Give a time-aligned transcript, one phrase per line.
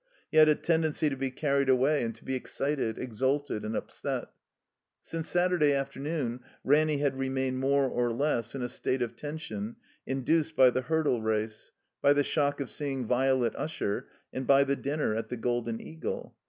[0.31, 4.29] He had a tendency to be carried away and to be excited, exalted, and upset.
[5.03, 9.75] Since Sattu*day afternoon Ranny had remained more or less in a state of tension
[10.07, 14.75] induced by the hurdle race» by the shock of seeing Violet Usher, and by the
[14.75, 16.35] din ner at the *' Golden Eagle."